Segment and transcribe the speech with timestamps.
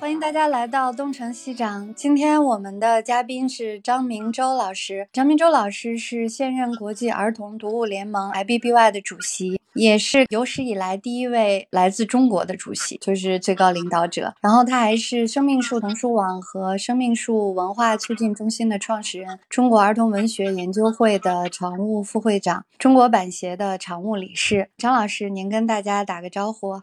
[0.00, 1.94] 欢迎大家来到东城西长。
[1.94, 5.06] 今天我们的嘉宾是张明洲老师。
[5.12, 14.32] 张明洲老师是现任国际儿童读物联盟 IBBY 的主席，也是有史以来第一位来自中国的主席，就是最高领导者。
[14.40, 24.70] 然后他还是生命树童书网和生命树文化促进中心的创始人，中国儿童文学研究会的常务副会长，中国版协的常务理事。
[24.78, 26.80] 张老师，您跟大家打个招呼。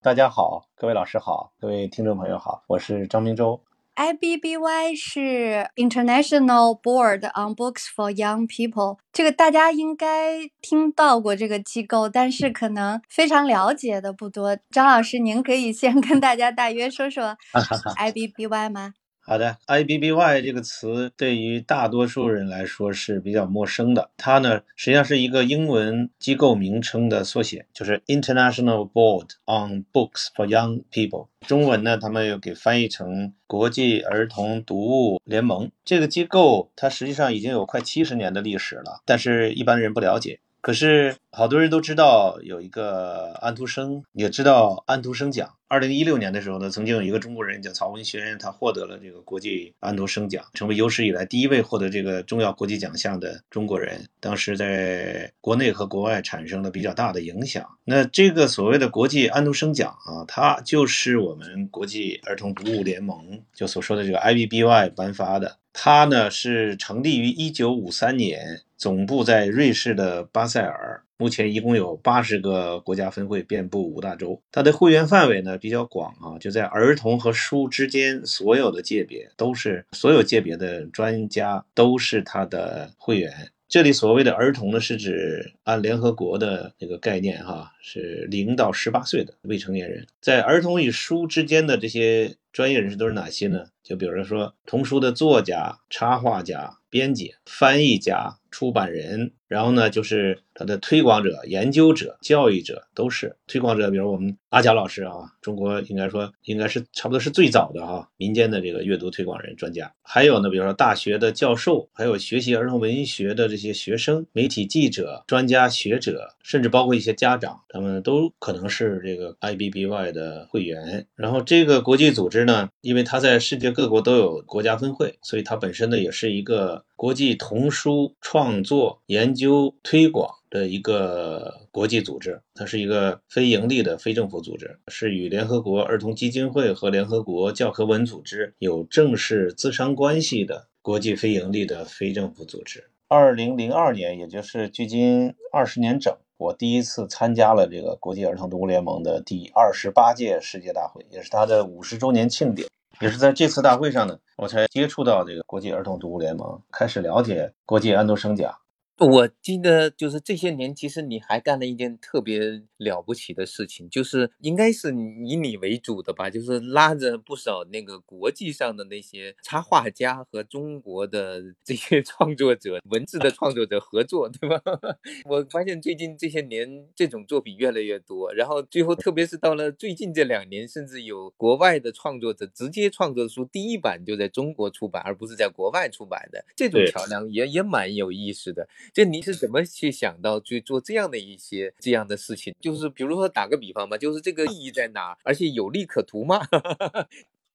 [0.00, 3.60] 大家好，各位老师好，各位听众朋友好，我是张明洲。
[3.96, 14.56] IBBY 是 International Board on Books for Young People，这个大家应该听到过这个机构，但是可能非常了解的不多。
[14.70, 17.36] 张老师，您可以先跟大家大约说说
[17.98, 18.94] IBBY 吗？
[19.28, 24.08] 好的，IBBY 这个词对于大多数人来说是比较陌生的。
[24.16, 31.26] 它呢，实际上是一个英文机构名称的缩写，就是 International Board on Books for Young People。
[31.46, 35.70] 中文呢，他们又给翻译成国际儿童读物联盟。
[35.84, 40.40] 这个机构它实际上已经有快七十年的历史了，但是一般人不了解。
[40.68, 45.54] 可是好多人都知道有一个安徒生，也知道安徒生奖。
[45.66, 54.10] 二零一六年的时候呢，曾经有一个中国人叫曹文轩，他获得了这个国际安徒生奖，成为有史以来第一位获得这个重要国际奖项的中国人。
[54.20, 57.66] 当时在国内和国外产生了比较大的影响。
[57.84, 65.56] 那这个所谓的国际安徒生奖啊，它就是我们国际儿童读物联盟就所说的这个 IBBY 颁发的。
[65.72, 68.60] 它呢是成立于一九五三年。
[68.78, 74.40] 总部在瑞士的巴塞尔，目前一共有八十个国家分会，遍布五大洲。
[74.52, 83.50] 它的会员范围呢比较广啊，就在儿童和书之间，所有的界别都是，所有界别的专家都是它的会员。
[83.68, 90.06] 这里所谓的儿童呢，是指按联合国的那个概念哈，是零到十八岁的未成年人。
[90.22, 93.64] 在儿童与书之间的这些专业人士都是哪些呢？
[93.82, 98.37] 就比如说童书的作家、插画家、编辑、翻译家。
[98.58, 103.90] 出版人，然后呢，就是他的推广者、研究者、教育者，都是推广者。
[103.90, 109.90] 比如我们阿贾老师啊，中国应该说应该是差不多是最早的哈民间的这个阅读推广人专家。
[110.02, 121.06] 还有呢，比如说大学的教授，还有学习儿童文学的这些学生、媒体记者、专家学者，甚至包括一些家长，他们都可能是这个 IBBY 的会员。
[121.14, 126.84] 然后这个国际组织呢，因为它在世界各国都有国家分会，所以它本身呢也是一个。
[126.98, 142.90] 国际童书创作、研究、推广的一个国际组织，它是一个非盈利的非政府组织，是与联合国儿童基金会和联合国教科文组织有正式资商关系的国际非盈利的非政府组织。
[143.06, 152.68] 二零零二年，也就是距今二十年整，我第一次参加了这个国际儿童读物联盟的第二十八届世界大会，也是它的五十周年庆典。
[153.00, 158.52] 也是在这次大会上呢，我才接触到这个国际儿童读物联盟，开始了解国际安徒生奖。
[158.98, 164.88] 我记得就是这些年，其实你还干了一件特别了不起的事情，就是应该是
[165.24, 174.60] 以你为主的吧，就是拉着不少那个国际上的那些插画家和中国的这些创作者、文字的创作者合作，对吧？
[175.26, 188.68] 我发现最近这些年这种作品越来越多，然后最后特别是到了最近这两年，甚至有国外的创作者直接创作出第一版就在中国出版，而不是在国外出版的，这种桥梁也也蛮有意思的。
[188.92, 192.54] 这您是怎么去想到去做这样的一些这样的事情？
[192.60, 195.16] 就是比如说打个比方吧，就是这个意义在哪？
[195.22, 196.40] 而且有利可图吗？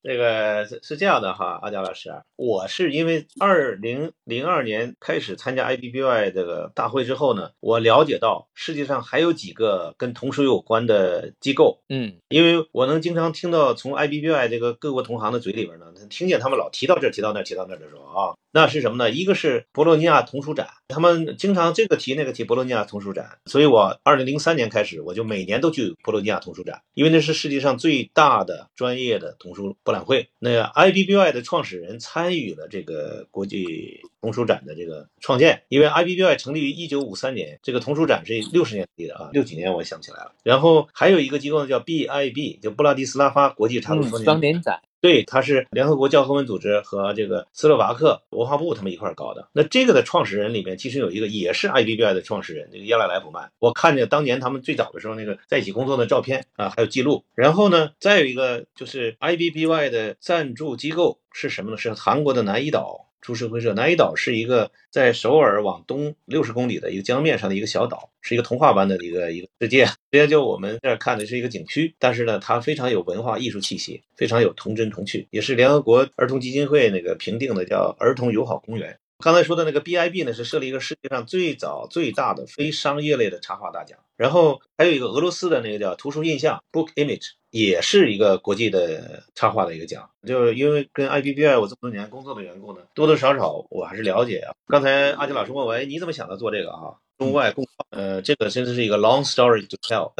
[0.04, 19.10] 这个是是这样的哈，阿佳老师，我是因为二零零二年开始参加 IBBY 这个大会之后呢，我了解到世界上还有几个跟童书有关的机构，嗯，因为我能经常听到从 IBBY 这个各国同行的嘴里边呢，听见他们老提到这提到那提到那的时候啊，那是什么呢？
[19.10, 30.28] 一个是博洛尼亚童书展，他们经常这个提那个提博洛尼亚童书展，所以我二零零三年开始，我就每年都去博洛尼亚童书展，因为那是世界上最大的专业的童书博览会。
[30.40, 40.34] 那 IBBY 的创始人参与了这个国际童书展的这个创建，因为 IBBY 成立于一九五三年，这个童书展是六十年代的啊，六几年我想起来了。
[40.44, 44.82] 然后还有一个机构呢，叫 BIB，就布拉迪斯拉发国际插图双年展。
[45.04, 49.50] 对，他是联合国教科文组织和这个斯洛伐克文化部他们一块儿搞的。
[49.52, 53.52] 那这个的创始人里面，其实有一个也是 IBBI 的创始人，这个亚拉莱普曼。
[53.60, 57.26] 我看见当年他们最早的时候那个在一起工作的照片啊，还有记录。
[57.36, 61.78] 然后呢，再有一个就是 IBBY 的赞助机构是什么呢？
[61.78, 63.10] 是韩国的南怡岛。
[63.24, 69.86] 株式会社南怡岛是一个在首尔往东六十公里的一个江面上的一个小岛，是一个童话般的一个一个世界。
[70.12, 79.00] 直接就我们这儿看的是一个景区，但是呢，它非常有文化艺术气息，非常有童真童趣，也是联合国儿童基金会那个评定的叫儿童友好公园。
[79.20, 83.98] 刚才说的那个 BIB 呢，是设立一个世界上最早最大的非商业类的插画大奖。
[84.18, 90.10] 然后还有一个俄罗斯的那个叫图书印象 Book Image，也是一个国际的插画的一个奖。
[90.26, 94.54] 就因为跟 IBBI 我这么多年工作的缘故呢，多多少少我还是了解啊。
[94.68, 96.96] 刚才阿杰老师问我，哎，你怎么想到做这个啊？
[97.20, 100.12] 中外共呃，这个真的是一个 long story to tell，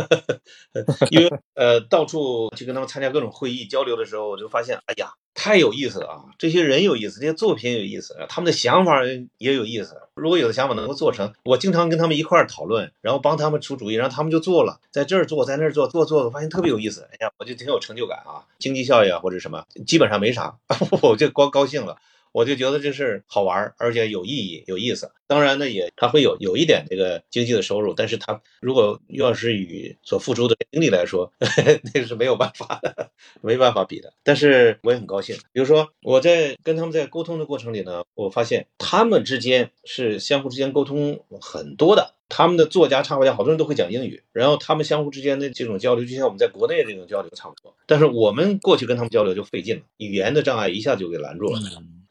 [1.10, 6.22] 因为呃，到处去跟他们参加各种会议交流的时候，我就发现，哎呀，太有意思了啊！
[6.38, 9.02] 这些人有意思，这些作品有意思，他们的想法
[9.40, 9.98] 也有意思。
[10.14, 17.08] 如果有的想法能够做成，我经常跟他们一块儿讨论，然后帮他们出主意，然后他们就做了，在这儿做，在那儿做，做做，我发现特别有意思。
[17.12, 18.48] 哎呀，我就挺有成就感啊！
[18.60, 20.56] 经济效益啊，或者什么，基本上没啥，
[21.04, 21.98] 我就光高兴了。
[22.34, 25.10] 我就觉得这事好玩，而且有意义、有意思。
[25.26, 31.32] 当然呢，也他会有有一点这个经济的收入，但是他如果要是与所付出的精力来说，
[31.94, 33.10] 那是没有办法的，
[33.42, 34.14] 没办法比的。
[34.24, 35.36] 但是我也很高兴。
[35.54, 42.16] 比如说我在跟他们在沟通的过程里呢，我发现他们之间是相互之间沟通很多的。
[42.30, 47.76] 他们的作家、插画家好多人都会讲英语，然后他们相互之间的这种交流，就像我们在国内这种交流差不多。
[47.86, 51.60] 但是我们过去跟他们交流就费劲了，语言的障碍一下就给拦住了。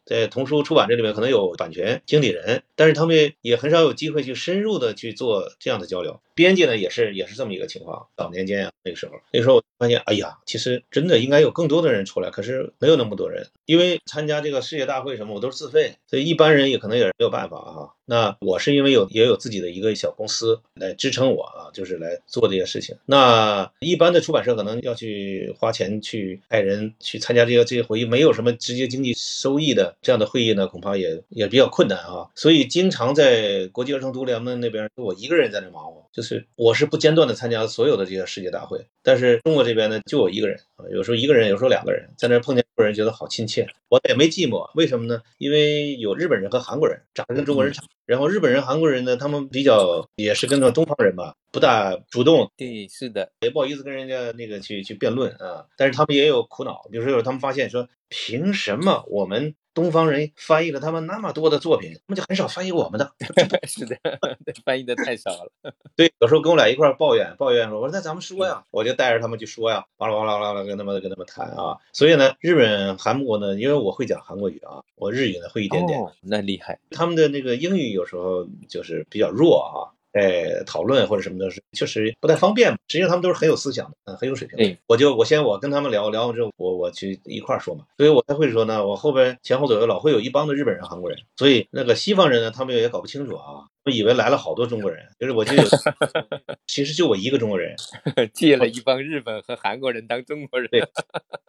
[0.04, 6.20] 在童书出版这里面可能有版权经理人，但是他们也很少有机会去深入的去做这样的交流。
[6.34, 8.06] 编辑呢也是也是这么一个情况。
[8.16, 17.88] 早年间啊，那个时候，那时候我发现，哎呀，其实真的应该有更多的人出来，可是没有那么多人，因为参加这个世界大会什么，我都是自费，所以一般人也可能也没有办法啊。
[18.04, 22.96] 那我是因为有也有自己的一个小公司来支撑我啊，就是来做这些事情。
[23.06, 32.28] 那一般的出版社可能要去花钱去派人去参加这些这些会议，没有什么直接经济收益的这样的会议呢，恐怕也也比较困难啊。
[32.34, 38.86] 所以经常在国际儿童读联盟那边，我一个人在那忙活，就是我是不间断的参加所有的这些世界大会。
[39.02, 40.60] 但是中国这边呢，就我一个人，
[40.90, 44.70] 有时候一个人，有时候两个人，在那碰见人，觉得好亲切，我也没寂寞。
[44.74, 45.22] 为什么呢？
[45.38, 47.82] 因为有日本人和韩国人，长得跟中国人差。
[48.06, 52.50] 然后日本人、韩国人呢，他们比较也是跟着东方人吧，不大主动。
[52.56, 55.64] 对，是的，也不好意思跟人家那个去去辩论啊。
[55.76, 59.54] 但是他们也有苦恼，比如说有他们发现说，凭什么我们？
[59.74, 63.10] 东方人翻译了他们那么多的作品，他们就很少翻译我们的。
[63.66, 63.96] 是的，
[64.66, 65.50] 翻译的太少了。
[65.96, 71.76] 对，有时候跟我俩一块抱怨，抱怨说：“我说那咱们说呀。”我就带着他们去说呀，巴拉巴拉巴拉跟他们跟他们谈啊。
[71.92, 76.00] 所以呢，日本、韩国呢，因为我会讲韩国语啊，我日语呢会一点点。
[76.22, 76.78] 那厉害。
[76.90, 79.92] 他们的那个英语有时候就是比较弱啊。
[80.12, 82.76] 哎，讨论或者什么的，是确实不太方便嘛。
[82.86, 84.76] 实际上他们都是很有思想的，嗯，很有水平的。
[84.86, 87.86] 我就我先我跟他们聊聊完之后，我我去一块儿说嘛。
[87.96, 93.64] 所以我才会的时候呢，我后边前后左右老会有一帮的日本人、韩国人，所以那个西方人呢，他们也搞不清楚啊。
[93.84, 95.62] 我以为来了好多中国人，就是我就有，
[96.68, 97.74] 其实就我一个中国人，
[98.32, 100.68] 借了一帮日本和韩国人当中国人。
[100.72, 100.80] 对，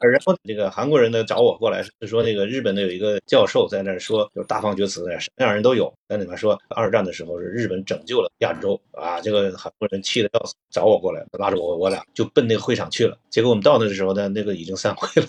[0.09, 13.17] 然后这个韩国人呢找我过来，是说那个日本的有一个教授在那儿说，就大放厥词的，什么样人都有，在里面说二战的时候是日本拯救了亚洲啊，这个韩国人气得要死，找我过来，拉着我，我俩就奔那个会场去了。
[13.29, 15.27] 结果我们到那的时候呢，那个已经散会了。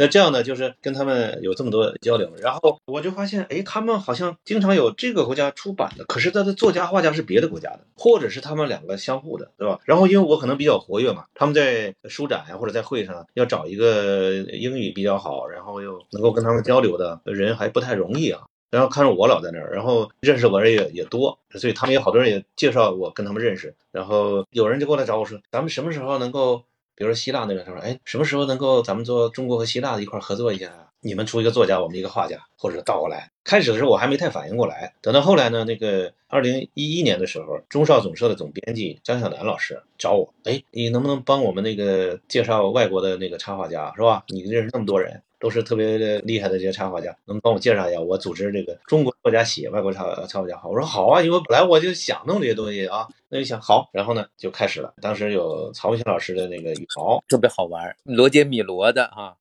[0.00, 9.80] 那这样呢，就是跟他们有这么多交流，然后我就发现，哎，他们好像经常有这个国家出版的，可是他的作家画家是别的国家的，或者是他们两个相互的，对吧？
[9.84, 18.42] 然后因为我可能比较活跃嘛，他们在书展呀或者在会上要找一个英语比较好，然后又能够跟他们交流的人还不太容易啊。
[18.70, 23.74] 然后看着我老在那儿，然后认识我人也也多，所以他们有好多人也介绍我跟他们认识。
[23.90, 26.62] 然后有人就过来找我说，咱们什么时候能够？
[26.98, 30.90] 比如说希腊那边，他说：“哎，什么时候能够咱们做中国和希腊的一块合作一下？
[31.00, 44.24] 你们出一个作家，我们一个画家，或者倒过来。”开始的时候我还没太反应过来，等到后来呢，那个二零一一年的时候，中少总社的总编辑张晓楠老师找我：“哎，你能不能帮我们那个介绍外国的那个插画家，是吧？
[44.26, 48.00] 你认识那么多人，都是特别厉害的这些插画家，能帮我介绍一下？
[48.00, 54.94] 我组织这个中国作家写外国插插画家好。”我说：“好啊，因为本来我就想弄这些东西啊。”那就想好，然后呢就开始了。
[55.02, 57.94] 当时有曹文新老师的那个羽毛，特别好玩。
[58.04, 59.36] 罗杰米罗的哈，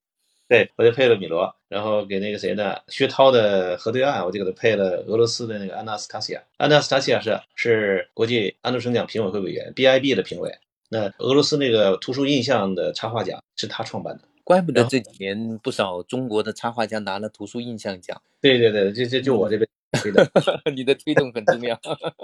[0.50, 2.75] 对，我就配了米罗，然后给那个谁呢？
[2.89, 6.44] 薛涛的河对岸，我就给他配了俄罗斯的那个安娜斯塔西亚。
[6.58, 10.54] 安娜斯塔西亚是是国际安徒生奖评委会委员，BIB 的评委。
[10.89, 14.24] 那俄罗斯那个图书印象的插画奖是他创办的。
[14.48, 18.22] 怪不得这几年不少中国的插画家拿了图书印象奖。
[18.39, 19.68] 对对对，这这就我这边
[20.01, 20.25] 推的，
[20.74, 21.77] 你的推动很重要，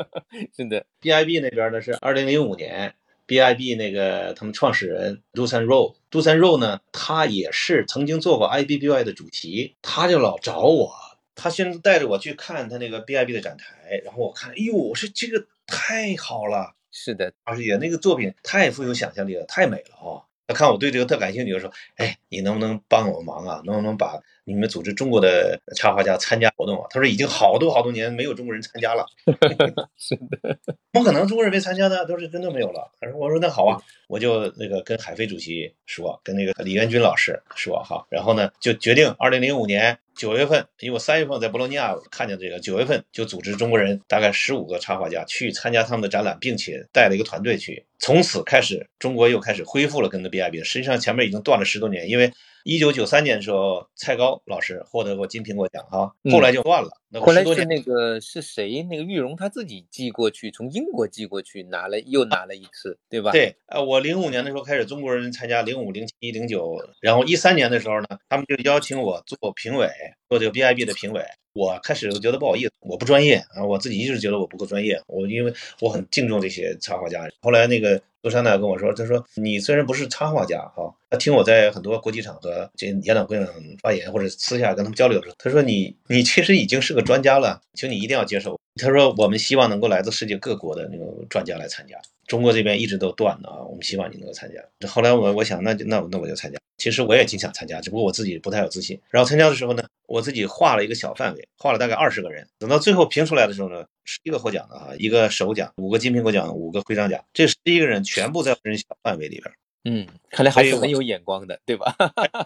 [0.56, 0.86] 是的。
[1.02, 2.96] BIB 那边呢是二零零五年
[3.28, 10.94] ，BIB 那个他们创始人杜三肉，杜三肉呢，他也是曾经做过 IBBY 的主题，他就老找我，
[11.36, 20.24] 他先带着我去看他那个 BIB 的展台，然后我看，哎呦，我说这个太好了，是的，而且那个作品太富有想象力了，太美了哦。
[20.48, 23.62] 他看我对这个特感兴趣，就说：“哎，你能不能帮我忙啊？
[23.66, 29.06] 能不能把你们组织中国的插画家参加活动啊？”他说：“已经好多好多年没有中国人参加了。
[29.98, 32.06] ”是的，怎么可能中国人没参加的？
[32.06, 32.92] 都是真的没有了。
[33.00, 47.86] 他说：“我说那好啊，我就那个跟海飞主席说，跟那个李元军老师说哈，然后呢就决定二零零五年九月份，因为我三月份在博洛尼亚看见这个，九月份就组织中国人大概十五个插画家去参加他们的展览，并且带了一个团队去。
[48.00, 50.64] 从此开始，中国又开始恢复了跟的 BIB。
[50.64, 52.32] 实际上前面已经断了十多年，因为
[52.64, 56.90] 一九九三年的时候，蔡高老师获得过金苹果奖哈，后来就断了。
[57.14, 58.82] 那后来是那个是谁？
[58.90, 69.88] 那个玉荣他自己寄过去，从英国寄过去，拿了又拿了一次，对吧？，对，呃，我零五年的时候开始中国人参加，零五、零七、零九，然后一三年的时候呢，他们就邀请我做评委，
[70.28, 71.22] 做这个 BIB 的评委。
[71.54, 77.30] 我开始觉得不好意思，我不专业啊，我自己一直觉得我不够专业，我因为我很敬重这些插画家。
[77.42, 83.48] 后来那个杜珊娜跟我说，他说你虽然不是插画家哈、他听我在很多国际场合、这演讲会上
[83.84, 88.60] 发言，或者私下跟他们交流的时候，他说你你其实已经是个专家了，请你一定要接受。
[88.82, 91.96] 他说我们希望能够来自世界各国的那个专家来参加。
[92.26, 94.88] 中国这边一直都断的啊，我们希望你能够参加。
[94.88, 96.58] 后来我我想，那就那我那我就参加。
[96.78, 99.00] 其实我也挺想参加，只不过我自己不太有自信。
[99.10, 102.48] 然后参加的时候呢，我自己画了一个小范围，画了大概二十个人。
[102.58, 109.54] 等到最后评出来的时候呢，十一个获奖的哈，一个首奖，五个金苹果奖，五个徽章奖，这十一个人全部在人小范围里边。
[109.86, 111.96] 嗯，看来还是很有眼光的，对吧？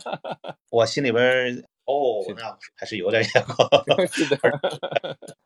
[0.72, 3.66] 我心里边哦，那还是有点眼光。
[4.12, 4.38] 是的，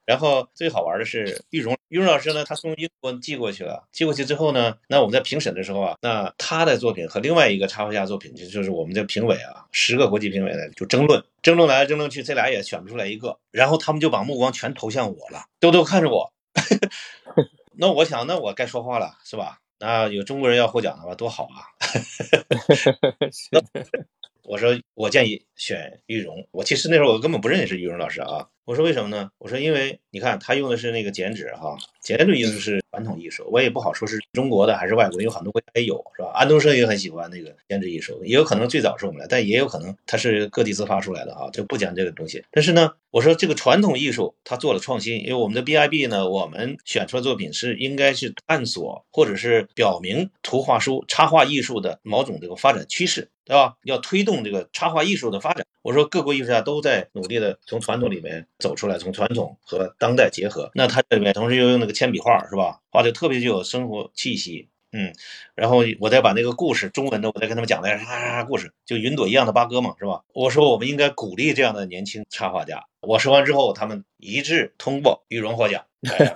[0.05, 16.33] 然后最好玩的是玉荣，玉荣老师呢，他从英国寄过去了，寄过去之后呢，那我们在评审的时候啊，那他的作品和另外一个插画家作品，就就是我们的评委啊，十个国际评委呢就争论，争论来争论去，这俩也选不出来一个，然后他们就把目光全投向我了，都都看着我。
[17.77, 19.59] 那我想，那我该说话了，是吧？
[19.79, 21.69] 那有中国人要获奖的话，多好啊！
[24.43, 26.47] 我说我建议选玉荣。
[26.51, 28.47] 我其实那时候我根本不认识玉荣老师啊。
[28.65, 29.29] 我说为什么呢？
[29.39, 36.31] 我说因为你看他用的是那个剪纸哈，剪纸艺术是传统艺术，我也不好说是中国的还是外国的，有很多国家也有是吧？
[36.33, 42.43] 安东升也很喜欢那个剪纸艺术，也有可能最早是我们来，但也有可能他是各地自发出来的哈，就不讲这个东西。
[42.51, 53.29] 但是呢，我说这个传统艺术它做了创新，因为我们的 BIB 呢，我们选出的作品是应该是探索或者是表明图画书、插画艺术的某种这个发展趋势。
[53.43, 53.73] 对吧？
[53.83, 55.65] 要推动这个插画艺术的发展。
[55.81, 60.69] 我说各国艺术家都在努力的从传统里面走出来，从传统和当代结合。
[60.73, 62.81] 那他这里面同时又用那个铅笔画，是吧？
[62.89, 64.67] 画的特别具有生活气息。
[64.93, 65.13] 嗯，
[65.55, 70.21] 然后我再把那个故事中文的，我再跟他们讲的啥啥啥故事，就云朵一样的八哥嘛，是吧？
[70.33, 72.83] 我说我们应该鼓励这样的年轻插画家。
[72.99, 76.33] 我说完之后，他们一致通过玉荣获奖，哎呀，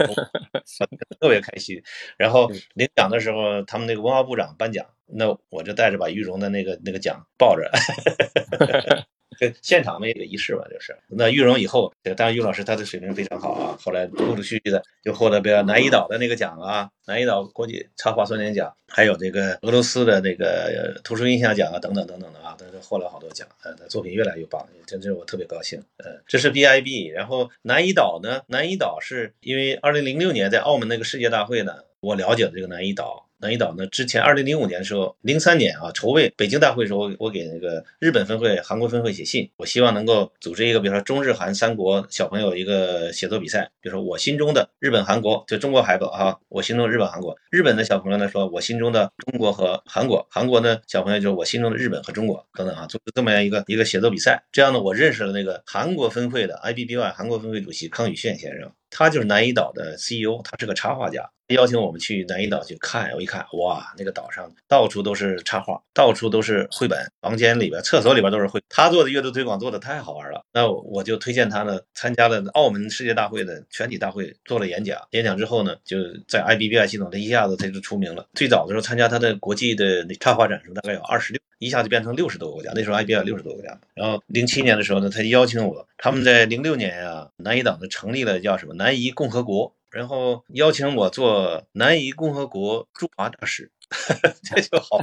[1.20, 1.84] 特别开心。
[2.18, 7.70] 然后领奖的时候，他们那个文化部长颁奖，那我就带着把玉荣的那个那个奖抱着。
[9.38, 25.84] 这现场的一个仪式吧，就是那玉荣以后，这个当然玉老师他的水平非常好啊，后来陆陆续续的就获得比较南怡岛的那个奖啊，南怡岛国际插画双年奖，还有这个俄罗斯的那个图书印象奖啊，等等等等的啊，他是获了好多奖，呃，他作品越来越棒，真是我特别高兴。
[25.98, 33.25] 呃，这是 BIB，然后南怡岛呢，南怡岛是因为二零零六年在澳门那个世界大会呢，我了解了这个南怡岛。
[33.46, 33.86] 南怡岛呢？
[33.88, 47.38] 之前二零零五年的时候，零三年啊，筹备北京大会的时候，我给那个日本分会、韩国分会写信，我希望能够组织一个，比如说中日韩三国小朋友一个写作比赛，比如说我心中的日本、韩国，就中国孩子啊，我心中的日本、韩国。
[47.52, 54.44] 日本的小朋友呢说，我心中的中国和韩国；韩国呢小朋友就是我心中的日本和中国等等啊，组织这么样一个一个写作比赛。
[54.52, 58.72] 这样呢，我认识了那个韩国分会的 IBBY 韩国分会主席康宇炫先生。
[58.98, 63.12] 他就是南怡岛的 CEO，他是个插画家，邀请我们去南怡岛去看。
[63.12, 68.62] 我一看，哇，那个岛上到处都是插画，到处都是绘本，房间里边、厕所里边都是绘。
[68.70, 74.98] 他做的阅读推广做的太好玩了，那我就推荐他呢，参加了澳门世界大会的全体大会，做了演讲。
[75.12, 78.26] 演讲之后呢，就在 IBBI 系统，他一下子他就出名了。
[78.34, 81.42] 最早的时候参加他的国际的插画展时，大概有二十六。
[81.66, 83.80] 一下就变成六十多个国家，那时候 IBI 有六十多个国家。
[83.96, 93.72] 然后零七年的时候呢，他邀请我，他们在零六年啊，南怡岛呢成立了叫什么南怡共和国，然后邀请我做南怡共和国驻华大使。
[94.44, 95.00] 这就好。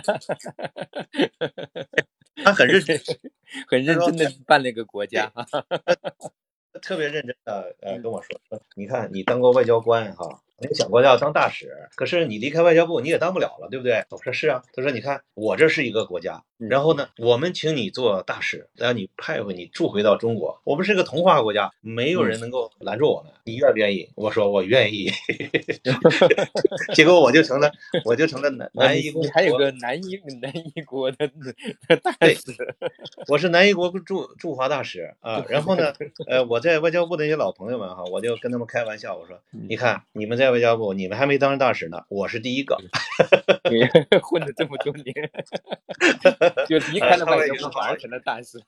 [2.44, 3.00] 他很认真，
[3.68, 5.32] 很认真的办了一个国家，
[6.80, 10.40] 特别认真的呃跟我说说，你看你当过外交官哈。
[10.68, 14.04] 你想过要当大使，可是你离开外交部你也当不了了，对不对？
[14.10, 14.62] 我说是啊。
[14.72, 20.60] 他说你看我这是一个国家，然后呢，我们请你做大使，让你派回你驻回到中国。
[20.62, 23.32] 我们是个童话国家，没有人能够拦住我们。
[23.44, 24.08] 你愿不愿意？
[24.14, 25.10] 我说我愿意。
[26.94, 27.72] 结果我就成了，
[28.04, 29.24] 我就成了南南一国。
[29.34, 31.28] 还有个南一南一国的
[32.02, 32.76] 大使，
[33.26, 35.44] 我是南一国驻驻华大使啊。
[35.48, 35.92] 然后呢，
[36.28, 40.51] 呃，我在外交部的那些老朋友们哈，我就跟他们开玩笑，我说你看你们在。
[40.52, 42.76] 外交部，你们还没当上大使呢，我是第一个。
[44.22, 45.14] 混了这么多年，
[46.68, 48.58] 就离开了外交部，反而成了大使。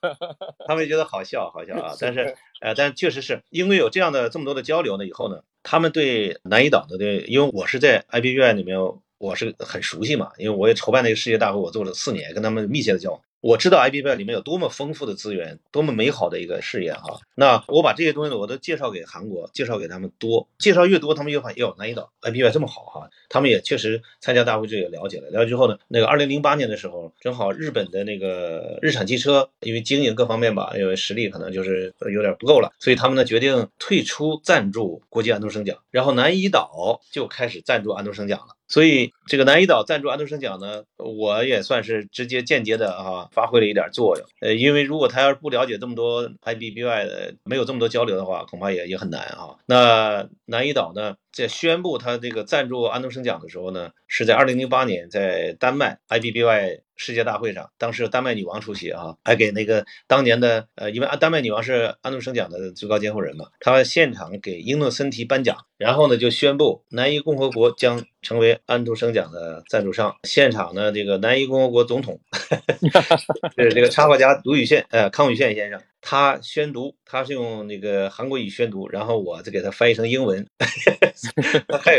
[0.66, 1.94] 他们觉得好笑，好笑啊！
[2.00, 8.78] 但是，呃，但确实是因为有这样的这么多的交流呢，以后呢，他们对南一岛的对，因为我是在 IBY 里面，
[9.18, 13.20] 我是很熟悉嘛，因为我也筹办那个世界大会，我做了四年，跟他们密切的交往。
[13.44, 17.20] 我知道 I B B 里面有多么丰富的资源，多么美好的一个事业哈。
[17.34, 23.10] 那我把这些东西呢，我都介绍给韩国，介绍给他们多，介绍越多，他们越发现哟，南一岛 I B B 这么好哈。
[23.28, 38.56] 他们也确实参加大会就也了解了，了解之后呢，那个二零零八年的时候，正好日本的那个日产汽车因为经营各方面吧，因为实力可能就是有点不够了，所以他们呢决定退出赞助国际安徒生奖，然后南一岛就开始赞助安徒生奖了。
[38.74, 44.26] 所以这个南一岛赞助安徒生奖呢，我也算是直接间接的啊发挥了一点作用。
[44.40, 49.54] 呃，因为如果他要是不了解这么多 IBBY 的，没有这么多交流的话，恐怕也也很难啊。
[49.66, 51.14] 那南一岛呢？
[51.34, 70.14] 在宣布他这个赞助安徒生奖的时候呢，是在二零零八年在丹麦 IBBY 世界大会上，当时丹麦女王出席啊，还给那个当年的呃，因为丹麦女王是安徒生奖的最高监护人嘛，她现场给英诺森提颁奖，然后呢就宣布南伊共和国将成为安徒生奖的赞助商。
[70.22, 72.20] 现场呢，这个南伊共和国总统
[73.58, 75.80] 是这个插画家卢宇宪呃康宇宪先生。
[76.06, 80.46] 他宣读，他是用那个韩国语宣读，然后我再给他翻译成英文，
[81.80, 81.98] 还，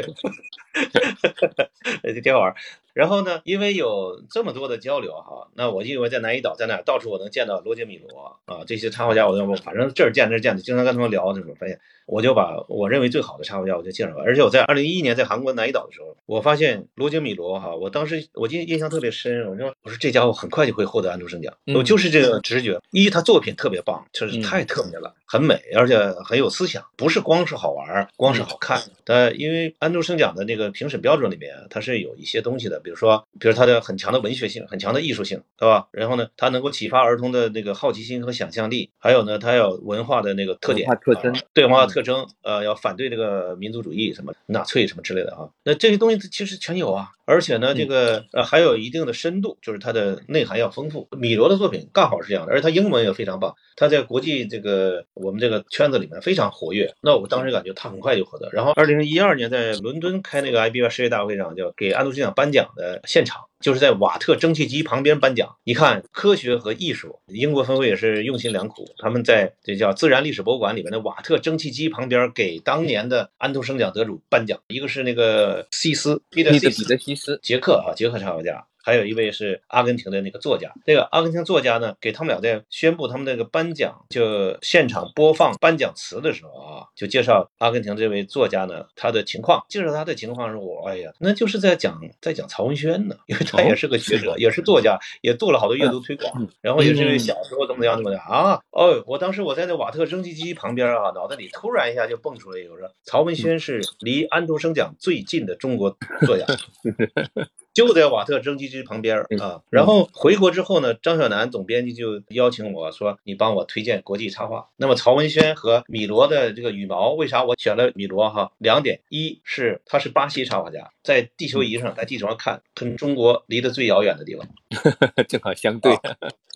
[2.04, 2.54] 这挺好玩。
[2.94, 14.24] 然后呢，因为有这么多的交流哈，那我因为在南怡岛，在那到处我能见到罗杰米罗啊这些插画家，我都反正这儿见那儿见的，经常跟他们聊，怎么发现，我就把我认为最好的插画家我就介绍了。
[14.24, 22.80] 而且我在二零一一年在韩国南怡岛的时候，我发现罗杰米罗哈，我当时我记印象特别深，我说我说这家伙很快就会获得安徒生奖，我就是这个直觉。
[22.92, 28.82] 一他作品特别棒，确实太特别了，很美，而且很有思想，不是光是好玩，光是好看。
[29.04, 32.80] 但，因为安徒生奖的那个评审标准里面，它是有一些东西的。
[32.80, 35.88] 比如说，比如它的很强的文学性，很强的艺术性，对吧？
[35.92, 45.48] 然后呢，它能够启发儿童的那个好奇心和想象力，还有呢，它有文化的那个特点、特征，对文化特征，呃，要反对这个民族主义，什么纳粹什么之类的啊。
[45.64, 47.12] 那这些东西其实全有啊。
[47.26, 51.08] 而且呢，这个呃还有一定的深度，就是它的内涵要丰富。
[51.12, 56.94] 米罗的作品刚好是这样的，而且他英文也非常棒，他在国际这个我们这个圈子里面非常活跃。
[57.02, 58.50] 那我当时感觉他很快就获得。
[58.52, 63.42] 然后二零一二年在伦敦开那个 IBY 世界大会上，就给安徒生奖颁奖的现场。
[63.62, 76.70] 就是在瓦特蒸汽机旁边颁奖，你看科学和艺术，英国分会也是用心良苦，他们在这叫自然历史博物馆里面的瓦特蒸汽机旁边给当年的安徒生奖得主颁奖，一个是那个西斯，彼得彼得
[77.16, 78.68] 西斯，捷克啊，捷克插画家。
[78.86, 106.46] 还有一位是阿根廷的那个作家，那个阿根廷作家呢，给他们俩在宣布他们那个颁奖，就现场播放颁奖词的时候啊，就介绍阿根廷这位作家呢他的情况，介绍他的情况是我，哎呀，那就是在讲在讲曹文轩呢，因为他也是个学者，也是作家，也做了好多阅读推广，然后也是小时候怎么样怎么样啊，哦，我当时我在那瓦特蒸汽机旁边啊，脑袋里突然一下就蹦出来一个说，曹文轩是离安徒生奖最近的中国作家。
[107.76, 118.30] 就在瓦特蒸汽机旁边啊，然后回国之后呢，张小楠总编辑就邀请我说：“你帮我推荐国际插画。”那么曹文轩和米罗的这个羽毛，为啥我选了米罗？
[118.30, 124.48] 哈，两点：一是他是巴西插画家，在地球仪上，在地球上看，跟中国离得最遥远的地方，
[125.28, 125.92] 正好相对，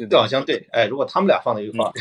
[0.10, 0.67] 正好相对。
[0.71, 1.91] 哎，如果他们俩放在一块儿，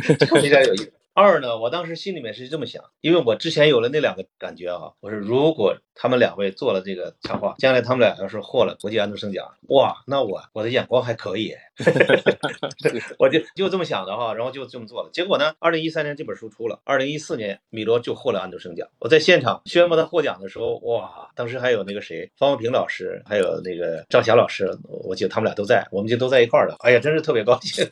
[0.40, 0.92] 非常有意思。
[1.14, 11.54] 二呢，我当时心里面是这么想，因为我之前有了那两个感觉啊，我说如果他们两位做了这个插画，将来他们俩要是获了国际安徒生奖，哇，那我我的眼光还可以，
[13.18, 15.10] 我就就这么想的哈，然后就这么做了。
[15.12, 18.88] 结果呢，二零一三年这本书出了，二零一四年米罗就获了安徒生奖。
[18.98, 26.76] 我在现场宣布他获奖的时候，哇，当时还有那个谁，方文平老师，还有那个赵霞老师，我记得他们俩都在，我们就都在一块儿了。
[26.80, 27.86] 哎呀，真是特别高兴，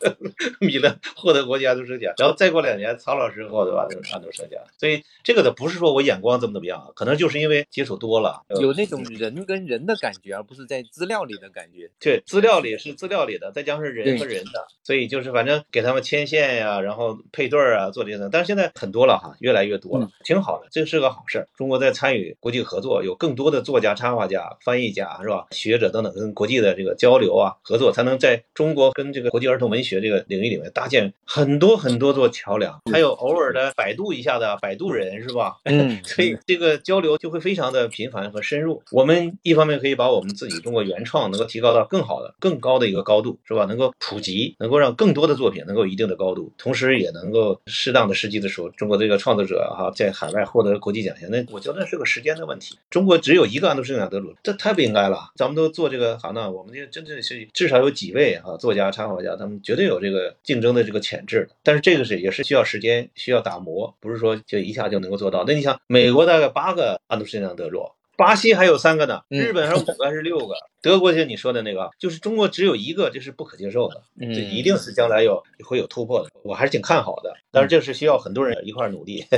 [0.61, 2.13] 米勒获得国际安徒生奖。
[2.19, 4.61] 然后再过两年，曹老师获得安徒安徒生奖。
[4.79, 11.91] 所以这个的不是说我眼光怎么怎么样，可能就是因为接触多了，有那种人跟人的感觉，而不是在资料里的感觉。
[12.01, 18.29] 对，资料里是资料里的，再加上人和人的，所以就是反正给他们牵线呀，然后配对儿啊，做这些。
[18.31, 21.49] 但是现在很多了哈，越来越多了，挺好的，这是个好事儿。
[21.57, 25.47] 中国在参与国际合作，有更多的作家、插画家、翻译家是吧？
[25.53, 32.81] 学者等等跟国际的这个交流啊、合作，才能在中国跟这个国际儿童文学这个领域里面搭建很多很多座桥梁。
[32.93, 35.57] 还有偶尔的百度一下的摆渡人是吧？
[35.65, 38.83] 嗯，所以这个交流就会非常的频繁和深入。
[38.91, 43.60] 我们一方面可以把我们自己中国原创能够提高到更好的、更高的一个高度，是吧？
[43.67, 52.79] 能够普及，能够让更多的作品能够一定的高度，同时也能够适当的时机的时候，中国这个创作者哈在海外获得国际奖项，那我觉得是个时间的问题。
[52.91, 55.31] 中国只有一个安徒生奖得主，这太不应该了。
[55.37, 61.57] 咱们都做这个行当，我们这真正是至少有几位啊，作家、插画家，他们绝对有这个竞争的这个潜质的。
[61.63, 65.45] 但是这个是也是需要时间，需要打磨，不是说就一下就能够做到。
[65.47, 67.83] 那你想，美国大概八个安徒生奖得主。
[68.17, 70.55] 巴西还有三个呢，日本还有五个还是六个？
[70.83, 77.35] 德国就你说的那个，就是中国只有一个，这是不可接受的，这一定是将来有会有突破的，我还是挺看好的。
[77.51, 79.25] 但是这是需要很多人一块努力。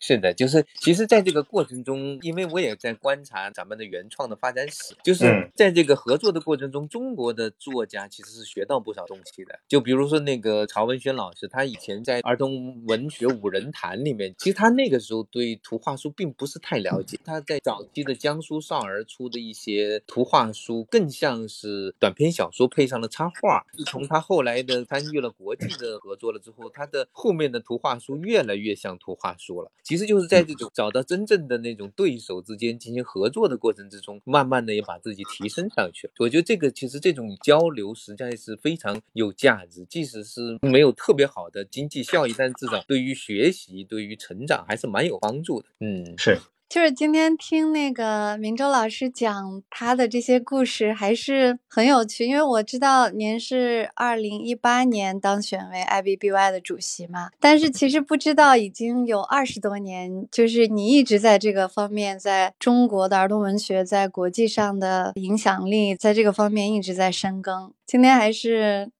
[0.00, 9.58] 是的，就是其实，在这个过程中，因为我也在观察咱们的原创的发展史，就是在这个合作的过程中，中国的作家其实是学到不少东西的。
[9.68, 17.18] 就比如说那个曹文轩老师，他以前在儿童文学五人坛里面，其实他那个时候对图画书并不是太了解。
[17.22, 23.64] 他在早期的江苏少儿出的一些图画书，更像是短篇小说配上了插画。
[23.76, 29.70] 自从他后来的参与了国际的合作了之后，他的后面的图画书越来越像图画书了。
[29.84, 36.12] 其实就是在这种找到真正的那种对手之间进行合作的过程之中，慢慢的也把自己提升上去了。
[36.18, 45.68] 我觉得这个其实这种交流实在是非常有价值，即使是没有特别好的经济效益，但至少对于学习、对于成长还是蛮有帮助的。
[45.78, 46.38] 嗯，是。
[46.68, 52.26] 就是今天听那个明周老师讲他的这些故事，还是很有趣。
[52.26, 67.72] 因为我知道您是二零一八年当选为 IBBY 的主席嘛，但是其实不知道已经有二十多年，就是你一直在这个方面，在中国的儿童文学在国际上的影响力，在这个方面一直在深耕。
[67.86, 68.90] 今天还是。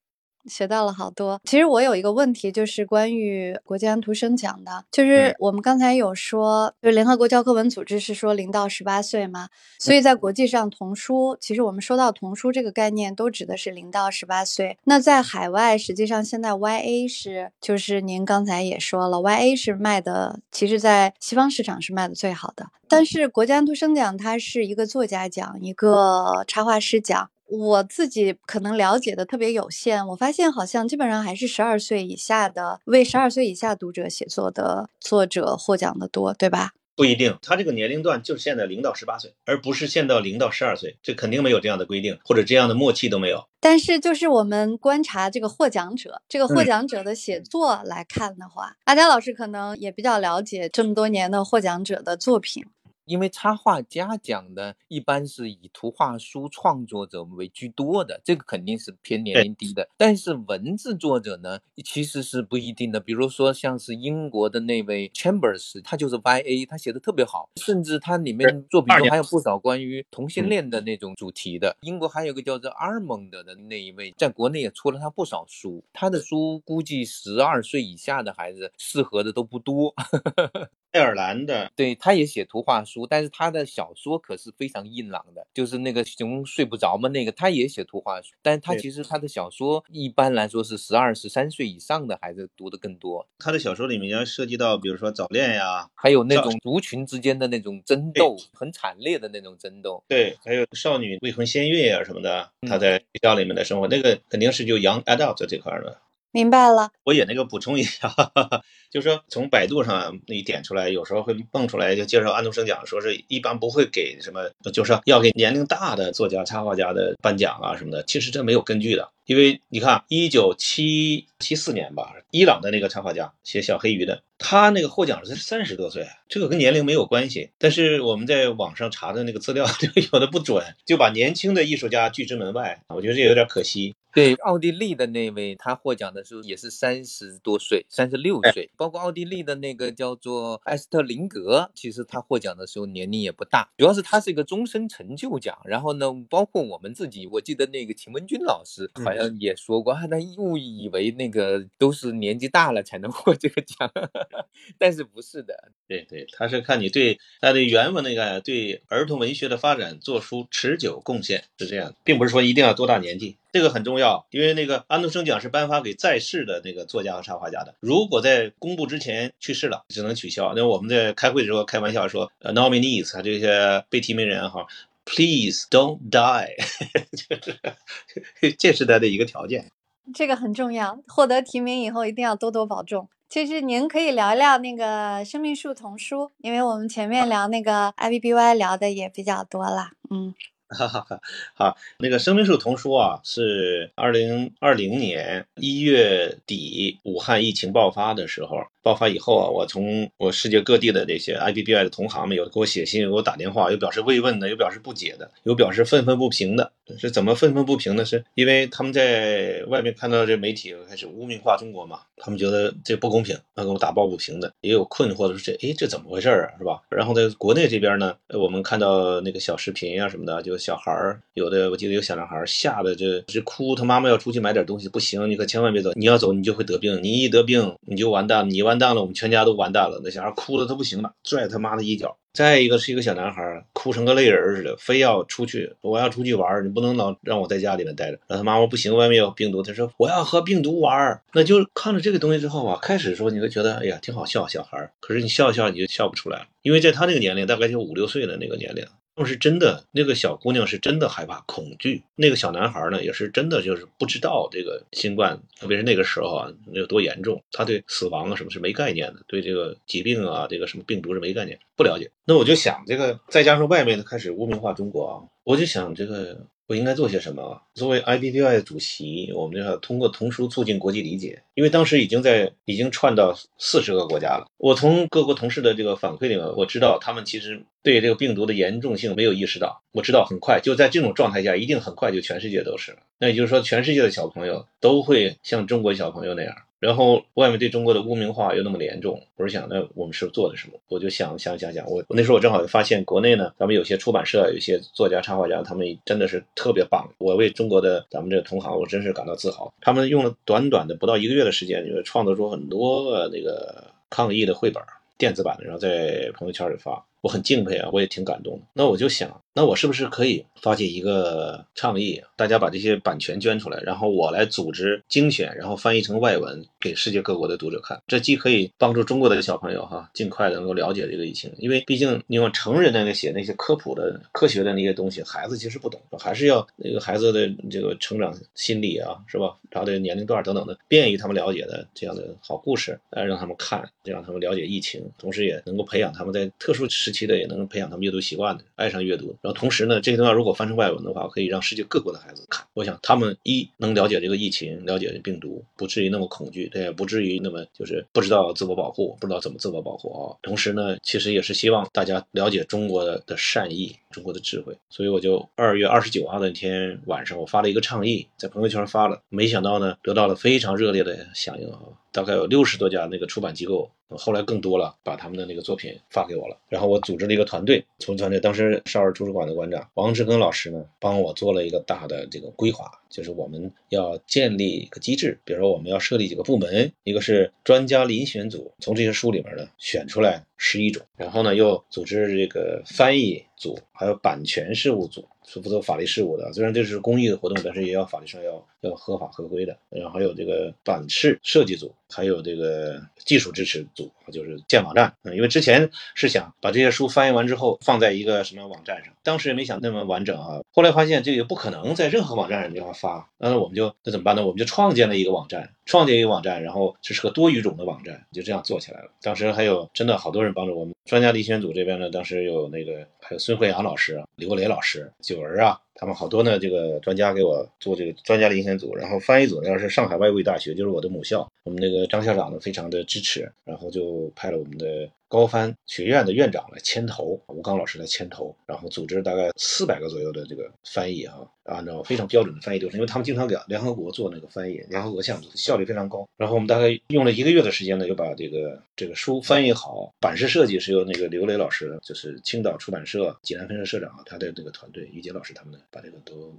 [0.46, 1.40] 学到了好多。
[1.44, 14.78] 其实我有一个问题，就是关于国际安徒生奖的，就是我们刚才有说，就是联合国教科文组织是说零到十八岁嘛，所以在国际上童书，其实我们说到童书这个概念，都指的是零到十八岁。
[14.85, 22.66] 那在海外，实际上现在 YA 是，就是您刚才也说了，YA 是卖的，其实在西方市场是卖的最好的。
[22.87, 27.30] 但是国际安徒生奖它是一个作家奖，一个插画师奖。
[27.55, 36.73] 我自己可能了解的特别有限，我发现好像基本上还是十二岁以下的为十二岁以下读者写作的作者获奖的多，对吧？
[36.97, 43.49] 不一定，他这个年龄段就是限在零到十八岁，而不是限到零到十二岁，这肯定没有这样的规定，或者这样的默契都没有。
[43.59, 52.64] 但是就是我们观察这个获奖者，这个获奖者的写作来看的话，阿佳老师可能也比较了解这么多年的获奖者的作品。
[53.07, 59.88] 因为插画家讲的一般是以图画书创作者为居多的，这个肯定是偏年龄低的。
[59.97, 63.01] 但是文字作者呢，其实是不一定的。
[63.01, 71.77] 比如说像是英国的那位 Chambers，他就是 YA，他写的特别好，甚至他里面作品中还有不少关于同性恋的那种主题的。
[71.83, 79.95] 英国还有个叫做 Armand 的那一位，在国内也出了他不少书，他的书估计十二岁以下的孩子适合的都不多。
[80.95, 93.26] 爱尔兰的，对，他也写图画书，但是他的小说可是非常硬朗的，就是那个熊睡不着嘛，那个他也写图画书，但是他其实他的小说一般来说是十二、十三岁以上的孩子读的更多。
[93.38, 100.02] 他的小说里面要涉及到，比如说早恋呀，还有那种族群之间的那种争斗，很惨烈的那种争斗。
[100.09, 106.00] 对，还有少女未婚先孕啊什么的，他在学校里面的生活，那个肯定是就 young adult 这块的。
[106.35, 106.90] 明白了。
[107.05, 118.03] 我也那个补充一下，哈哈，就是说从百度上你点出来，有时候会蹦出来就介绍安徒生奖，说是一般不会给什么，就是要给年龄大的作家、插画家的颁奖啊什么的。
[118.03, 127.51] 其实这没有根据的，因为你看，一九七七四年吧，伊朗的那个插画家写小黑鱼的，他那个获奖是三十多岁，这个跟年龄没有关系。
[127.59, 133.94] 但是我们在网上查的那个资料，这个有的不准，就把年轻的艺术家拒之门外，我觉得这有点可惜。
[134.14, 138.70] 对，奥地利的那位他获奖的时候也是三十多岁，三十六岁。
[138.77, 145.59] 包括奥地利的那个叫做艾斯特林格，其实他获奖的时候年龄也不大，主要是他是一个终身成就奖。
[145.64, 150.07] 然后呢，包括我们自己，我记得那个秦文君老师好像也说过，他
[150.38, 153.90] 误以为那个都是年纪大了才能获这个奖，
[154.79, 155.72] 但是不是的。
[155.88, 163.37] 对对，他是看你对他的原文那个对儿童文学的发展做出持久贡献，是这样，并不是说一定要多大年纪。
[163.55, 167.77] 这个很重要，因为那个安徒生奖是颁发给在世的那个作家和插画家的。
[167.79, 170.55] 如果在公布之前去世了，只能取消。
[170.57, 174.67] 那我们在开会的时候开玩笑说，呃，nominees 这些被提名人哈
[175.05, 176.49] ，please don't die，
[177.14, 179.71] 就是这是他的一个条件。
[180.12, 183.09] 这个很重要，获得提名以后一定要多多保重。
[183.29, 190.35] 其实您可以聊一聊那个生命树童书，因为我们前面聊那个 I B B Y 聊的也比较多了，嗯。
[190.74, 191.20] 哈哈哈，
[191.54, 198.58] 好，那个生命树童书啊，是二零二零年一月底武汉疫情爆发的时候。
[198.85, 206.70] 爆发以后啊，我从我世界各地的这些 IBBI 的同行们，有的给我写信，有给我打电话，有表示慰问的，有表示不解的，有表示愤愤不平的。
[206.99, 208.05] 是怎么愤愤不平呢？
[208.05, 216.83] 是因为他们在外面看到这媒体开始污名化中国嘛，他们觉得这不公平，要给我打抱不平的，也有困惑的，说这哎这怎么回事啊，是吧？
[216.90, 228.73] 然后在国内这边呢，我们看到那个小视频啊什么的，就小孩儿有的，我记得有小男孩吓得这直哭，他妈妈要出去买点东西，不行，你可千万别走，你要走你就会得病，你一得病你就完蛋，你完。
[228.74, 230.00] 完蛋了，我们全家都完蛋了。
[230.02, 232.18] 那小孩哭的他不行了，拽他妈的一脚。
[232.32, 238.18] 再一个是一个小男孩，哭成个泪人似的，非要出去，我要出去玩，你不能老让我在家里面待着。
[238.26, 239.62] 让他妈妈不行，外面有病毒。
[239.62, 241.22] 他说我要和病毒玩。
[241.32, 244.90] 那就看了这个东西之后啊，开始说你会觉得哎呀挺好笑，小孩。
[244.98, 248.84] 可是你笑笑你就笑不出来了，因为在他那个年龄，大概就五六岁的那个年龄。
[249.16, 252.03] 那是真的，那个小姑娘是真的害怕、恐惧。
[252.16, 257.42] 那个小男孩呢，也是真的，就是不知道这个新冠，特别是那个时候啊，那有多严重。
[257.53, 262.11] 他对死亡啊什么是没概念的，对这个疾病啊，这个什么病毒是没概念，不了解。
[262.24, 266.46] 那我就想，这个再加上外面的开始污名化中国啊，我就想这个。
[266.66, 267.61] 我应该做些什么？
[267.74, 271.42] 作为 I B D I 主席，我们就要通过童书促进国际理解。
[271.53, 274.46] 因为当时已经在已经串到四十个国家了。
[274.57, 279.83] 我从各国同事的这个反馈里面，我知道他们其实对这个病毒的严重性没有意识到。
[279.92, 282.98] 我知道很快就在这种状态下，一定很快就全世界都是了。
[283.18, 286.57] 那也就是说，全世界的小朋友都会像中国小朋友那样。
[286.85, 290.79] 然后外面对中国的污名化又那么严重，我是想，那我们是做的什么？
[290.88, 297.11] 我就想想想想，我我那时候我正好发现国内呢，咱们有些出版社、有些作家、插画家，他们真的是特别棒。
[297.16, 299.73] 我为中国的咱们这个同行，我真是感到自豪。
[299.81, 304.83] 他们用了短短的不到一个月的时间，就创作出很多那个抗疫的绘本，
[305.16, 307.03] 电子版的，然后在朋友圈里发。
[307.23, 308.66] 我很敬佩啊，我也挺感动的。
[308.75, 318.03] 那我就想，那我是不是可以发起一个倡议，大家把这些版权捐出来，然后我来组织精选，然后翻译成外文给世界各国的读者看。
[318.07, 329.57] 这既可以帮助中国的小朋友哈，尽快的能够了解这个疫情，因为毕竟你用成人的那写那些科普的科学的那些东西，孩子其实不懂，还是要那个孩子的这个成长心理啊，是吧？
[329.71, 337.14] 他的年龄段等等的，便于他们了解的这样的好故事，来让他们看，让他们了解疫情，同时也能够培养他们在特殊时。
[337.14, 339.37] 期的也能培养他们阅读习惯的，爱上阅读。
[339.44, 342.66] 然后同时呢，这些东西如果翻成外文的话，可以让世界各国的孩子看。
[342.72, 350.33] 我想他们一能了解这个疫情，了解病毒，不至于那么恐惧，也，不至于那么就是不知道自我保护，不知道怎么自我保护啊。
[350.40, 354.77] 同时呢，其实也是希望大家了解中国的善意，中国的智慧。
[354.88, 361.81] 所以我就二月二十九号那天晚上，我发了一个倡议，在朋友圈发了，没想到呢，得到了非常热烈的响应啊。
[362.12, 366.57] 大概有六十多家那个出版机构，后来更多了，把他们的那个作品发给我了。
[366.68, 385.29] 然后我组织了一个团队，从团队当时少儿图书馆的馆长王志庚老师呢，帮我做了一个大的这个规划，就是我们要建立一个机制，比如说我们要设立几个部门，一个是专家遴选组，从这些书里面呢选出来十一种，然后呢又组织这个翻译组，还有版权事务组。
[385.46, 386.52] 是负责法律事务的。
[386.52, 389.76] 虽然这是公益的活动，但是也要法律上要要合法合规的。
[389.90, 395.14] 然后还有这个版式设计组，还有这个技术支持组，就是建网站。
[395.22, 400.61] 嗯，因为之前是想把这些书翻译完之后放在一个什么网站上，当时也没想那么完整啊。
[400.72, 404.44] 后来发现这个不可能在任何网站上这样发，那我们就那怎么办呢？
[404.44, 409.11] 我们就创建了一个网站，创建一个网站，然后这是个多语种的网站，就这样做起来了。
[409.22, 415.84] 当时还有真的好多人帮助我们，专家遴选组这边呢，当时有那个还有孙慧阳老师、李国雷老师、九儿啊。
[415.94, 436.28] 他们好多呢，这个专家给我做这个专家遴选组，然后翻译组呢，要是上海外国语大学，就是我的母校，我们那个张校长呢非常的支持，然后就派了我们的高翻学院的院长来牵头，吴刚老师来牵头，然后组织大概四百个左右的这个翻译啊，按照非常标准的翻译流程，因为他们经常给联合国做那个翻译，联合国项目效率非常高。
[436.37, 445.80] 然后我们大概用了一个月的时间呢，就把这个这个书翻译好，版式设计是由那个刘磊老师，就是青岛出版社济南分社社长他的那个团队，于杰老师他们的。
[445.90, 446.55] 把这个都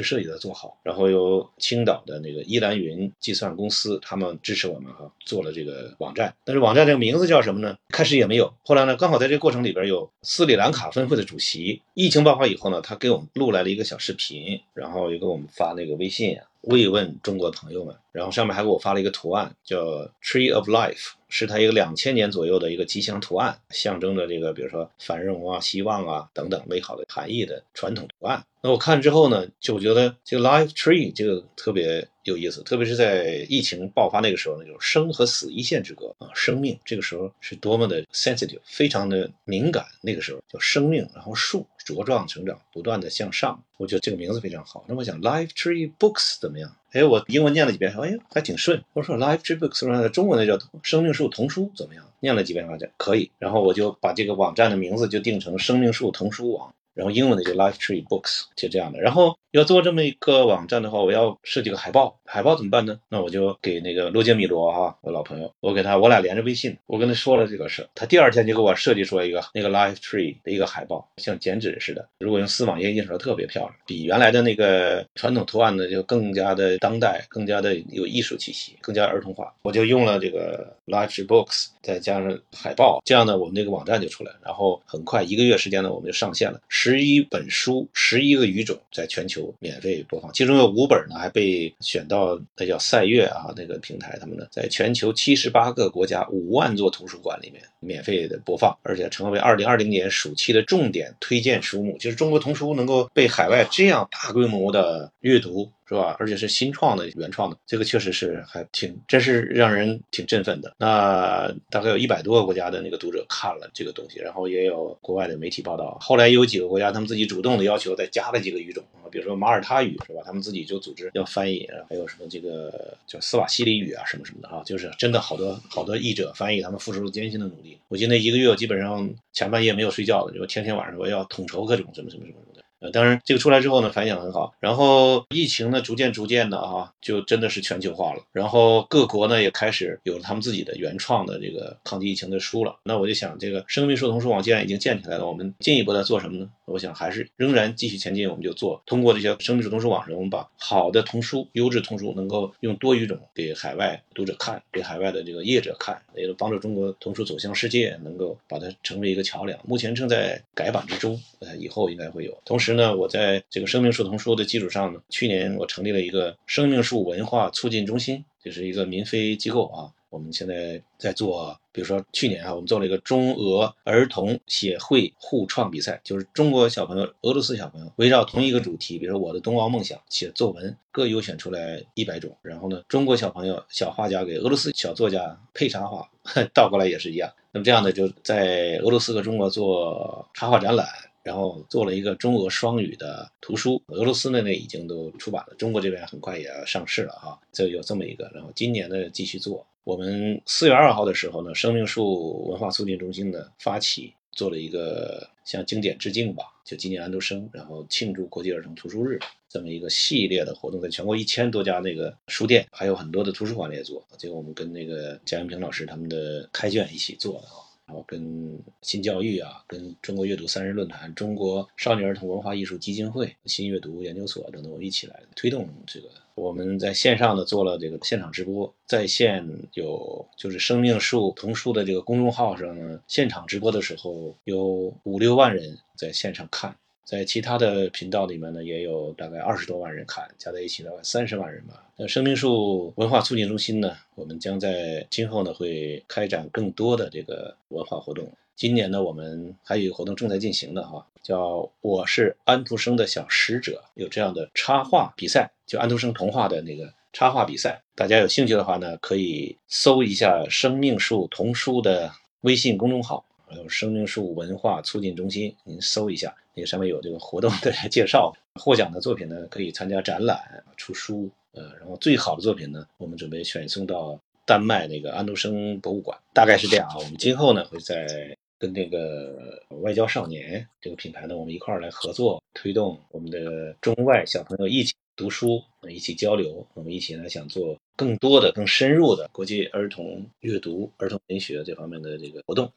[0.00, 6.32] 设计的做好，然后由青岛的那个依兰云计算公司他们支持我们哈，做了这个网站。
[6.44, 7.76] 但是网站这个名字叫什么呢？
[7.88, 8.54] 开始也没有。
[8.64, 17.96] 后来呢，刚好在这个过程里边有斯里兰卡分会的主席，疫情爆发以后呢，他给我们录来了一个小视频，然后又给我们发那个微信啊，慰问中国朋友们。
[18.18, 19.78] 然后上面还给我发了一个图案，叫
[20.20, 28.44] Tree of Life，是它一个两千年左右的一个吉祥图案，象征着这个比如说繁荣啊、希望啊等等美好的含义的传统图案。
[28.60, 39.86] 那我看之后呢，就觉得这个 Life Tree 这个特别有意思，特别是在疫情爆发那个时候，呢，就是生和死一线之隔啊，生命这个时候是多么的 sensitive，非常的敏感。
[40.02, 43.62] 那个时候叫生命，然后树茁壮成长，不断的向上。
[43.76, 44.84] 我觉得这个名字非常好。
[44.88, 46.74] 那我想 Life Tree Books 怎么样？
[46.92, 48.82] 哎，我英文念了几遍，说哎呀还挺顺。
[48.94, 52.04] 我说 Life Tree Books，中文那叫生命树童书怎么样？
[52.20, 53.30] 念了几遍发现可以。
[53.38, 56.74] 然后我就把这个网站的名字就定成生命树童书网。
[56.98, 59.00] 然后英文的就 Life Tree Books 就这样的。
[59.00, 62.18] 然后要做这么一个网站的话，我要设计个海报。
[62.24, 62.98] 海报怎么办呢？
[63.08, 67.88] 那我就给那个罗杰米罗哈，我老朋友，我给他，我俩连着微信，我跟他说了这个事。
[67.94, 72.06] 他第二天就给我设计出来一个那个 Life Tree 的一个海报，像剪纸似的。
[72.18, 79.54] 如果用丝网印印出来特别漂亮，比原来的那个传统图案呢就更加的当代，更加的有艺术气息，更加儿童化。
[79.62, 84.32] 我就用了这个 Life Tree Books，再加上海报，这样呢，我们这个网站就出来。
[84.44, 86.60] 然后很快一个月时间呢，我们就上线了。
[86.68, 105.70] 十十一本书，十一个语种，在全球免费播放，其中有五本呢还被选到那叫赛月啊那个平台，他们呢在全球七十八个国家五万座图书馆里面免费的播放，而且成为二零二零年暑期的重点推荐书目，就是中国童书能够被海外这样大规模的阅读。
[105.88, 106.14] 是吧？
[106.18, 110.70] 而且是新创的、原创的，这个确实是还挺，真是让人挺振奋的。
[110.76, 115.96] 那大概有一百多个国家的那个读者看了这个东西，然后也有国外的媒体报道。
[115.98, 120.20] 后来有几个国家，他们自己主动的要求再加了几个语种啊，比如说马耳他语，是吧？
[120.26, 127.67] 他们自己就组织要翻译，还有什么这个叫斯瓦西里语啊，什么什么的啊，就是真的好多好多译者翻译，他们付出了艰辛的努力。
[127.88, 132.62] 我记得一个月，我基本上前半夜没有睡觉的，就天天晚上我要统筹各种什么什么什么的。
[132.80, 134.54] 呃，当然，这个出来之后呢，反响很好。
[134.60, 138.22] 然后疫情呢，逐渐逐渐的啊，就真的是全球化了。
[138.30, 142.76] 然后各国呢，也开始有了他们自己的原创的这个抗击疫情的书了。
[142.84, 146.48] 那我就想，这个生命树童书网既然已经建起来了，我们进一步在做什么呢？
[146.68, 148.28] 我想还是仍然继续前进。
[148.28, 159.58] 我们就做通过这些生命树童书网，我们把好的童书、优质童书能够用多语种给海外读者看，给海外的这个业者看，也能帮助中国童书走向世界，能够把它成为一个桥梁。
[159.66, 162.34] 目前正在改版之中，呃，以后应该会有。
[162.46, 162.78] 同时。
[162.78, 169.90] 呢，我在这个生命树童书的基础上呢，去年我成立了一个生命树文化促进中心，就是一个民非机构啊。
[170.10, 186.08] 我们现在在做，比如说去年啊，我们做了一个中俄儿童协会互创比赛，就是中国小朋友、俄罗斯小朋友围绕同一个主题，比如说我的冬奥梦想写作文，各优选出来一百种，然后呢，中国小朋友、小画家给俄罗斯小作家配插画，
[186.54, 187.30] 倒过来也是一样。
[187.52, 190.86] 那么这样呢，就在俄罗斯和中国做插画展览。
[191.28, 198.30] 然后做了一个中俄双语的图书，俄罗斯那那已经都出版了，中国这边很快也要上市了哈，就有这么一个。
[198.34, 209.18] 然后今年呢继续做，我们四月二号的时候呢，生命树文化促进中心呢发起做了一个向经典致敬吧，就今年安徒生，然后庆祝国际儿童图书日
[209.50, 217.67] 这么一个系列的活动，在全国一千多家那个书店，还有很多的图书馆也做，结果我们跟那个贾元平老师他们的开卷一起做的啊。
[217.88, 226.08] 然后跟新教育啊，跟中国阅读三人论坛、中国少年儿童文化艺术基金会、新阅读研究所等等，我一起来推动这个。
[226.34, 236.76] 我们在线上呢做了这个现场直播，在线有就是生命树童书的这个公众号上呢，现场直播的时候有五六万人在线上看。
[237.08, 241.82] 在其他的频道里面呢，也有大概二十多万人看，加在一起大概三十万人吧。
[241.96, 248.30] 那生命树文化促进中心呢，我们将在今后呢会开展更多的这个文化活动。
[248.56, 257.80] 今年呢，我们还有一个活动正在进行的哈，叫“我是安徒生的小使者”，有这样的插画比赛，就安徒生童话的那个插画比赛。
[257.94, 268.32] 大家有兴趣的话呢，可以搜一下生命树童书的微信公众号，还有生命树文化促进中心，您搜一下，也上面有这个活动的 介绍。
[268.60, 270.38] 获奖的作品呢，可以参加展览、
[270.76, 271.30] 出书。
[271.52, 276.96] 呃，然后最好的作品呢，我们准备选送到丹麦那个安徒生博物馆，大概是这样啊。
[276.98, 292.70] 我们今后呢，会在跟那个外交少年这个品牌呢，我们一块儿来合作，推动我们的中外小朋友一起读书，一起交流，我们一起呢想做更多的、更深入的国际儿童阅读、儿童文学这方面的这个活动。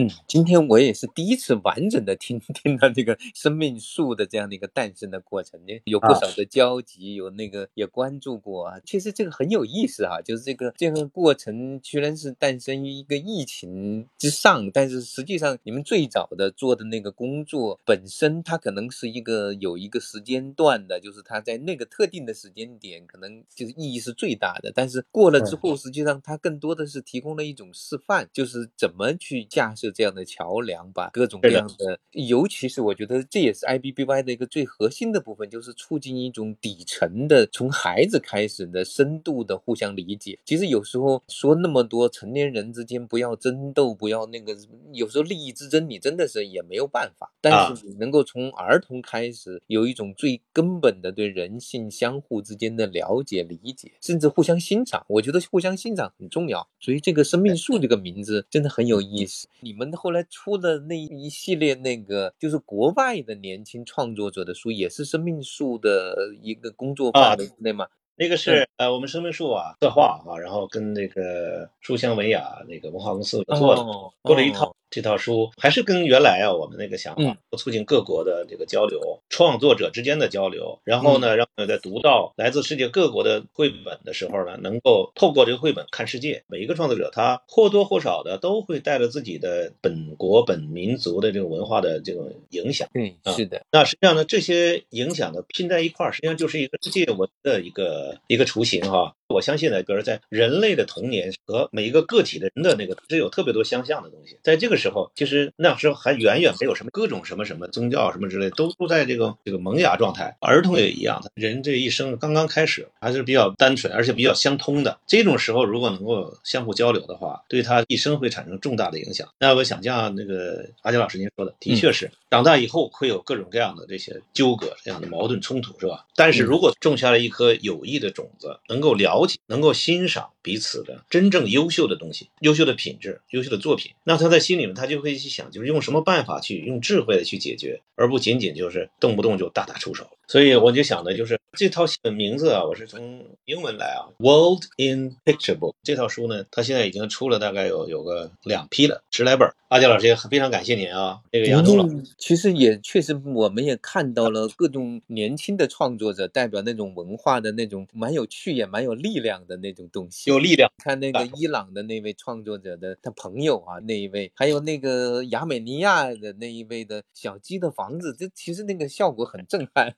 [0.00, 8.78] 嗯，今天我也是第一次完整的听听到这个生命树的这样的一个诞生的过程，呢有不少的交集，有那个也关注过啊。
[8.84, 24.70] 其实这个很有意思啊，就是这个这个过程居然是诞生于一个疫情之上，但是实际上你们最早的做的那个工作本身，它可能是一个有一个时间段的，就是它在那个特定的时间点，可能就是意义是最大的。
[24.72, 29.87] 但是过了之后，实际上它更多的是提供了一种示范，就是怎么去架设。
[29.90, 40.38] 这样的桥梁吧，各种各样的，尤其是我觉得这也是 IBBY 的一个最核心的部分，就是促进一种底层的，从孩子开始的深度的互相理解。
[40.44, 44.54] 其实有时候说那么多成年人之间不要争斗，不要那个，
[44.92, 47.32] 有时候利益之争，你真的是也没有办法。
[47.40, 55.02] 但是你能够从儿童开始，有一种最根本的对人性相互之间的了解、理解，甚至互相欣赏。
[55.08, 56.68] 我觉得互相欣赏很重要。
[56.78, 59.48] 所以这个生命树这个名字真的很有意思。
[59.60, 59.77] 你。
[59.78, 67.86] 我们后来出的那一系列那个就是国外的年轻创作者的书，也是生命树的一个工作坊的对吗？
[68.16, 73.82] 那个是呃，我们生命树啊策划啊，然后跟那个书香文雅那个文化公司合作的，
[74.24, 74.74] 做了一套。
[74.90, 86.42] 这套书还是跟原来啊，我们那个想法，促进各国的这个交流，创作者之间的交流，然后呢，让在读到来自世界各国的绘本的时候呢，能够透过这个绘本看世界。
[86.46, 92.88] 每一个创作者他或多或少的都会带着自己的本国本民族的这种文化的这种影响。
[92.94, 93.62] 嗯，是的。
[93.70, 99.14] 那实际上呢，这些影响呢拼在一块儿，实际上就是一个世界文的一个一个雏形哈。
[99.28, 104.38] 我相信呢，比如在人类的童年和每一个个体的人的那个是有特别多相像的东西。
[104.42, 110.34] 在这个时候，其实那时候还远远没有什么各种什么什么宗教什么之类，都都在这个这个萌芽状态。
[110.40, 114.98] 儿童也一样，人这一生刚刚开始，还是比较单纯，而且比较相通的。
[115.06, 119.28] 这种时候，如果能够相互交流的话，对他一生会产生重大的影响。
[119.38, 126.06] 那我想像那个阿杰老师您说的，的确是长大以后会有各种各样的这些纠葛、这样的矛盾冲突，是吧？
[126.14, 129.08] 但是如果种下了一颗有益的种子，能够了。
[129.08, 140.08] 了解，能够欣赏彼此的真正优秀的东西、优秀的品质、优秀的作品，那他在心里面他就会去想，就是用什么办法去用智慧的去解决，而不仅仅就是动不动就大打出手。
[140.26, 141.84] 所以我就想的就是这套
[142.14, 149.50] 名字啊，我是从英文来啊，World in Picture Book 这套书呢，它现在已经出了大概有有个两批了，十来本。
[149.68, 152.02] 阿杰老师也非常感谢您啊，这个杨东老师。
[152.16, 160.30] 其实也确实，我们也看到了各种年轻的创作者，代表那种文化的那种蛮有趣也蛮有力量的那种东西。
[160.38, 160.70] 有力量。
[160.78, 169.92] 看那个伊朗的那位创作者的他朋友啊，那一位，还有那个亚美尼亚的那一位的小鸡的房子，这其实那个效果很震撼。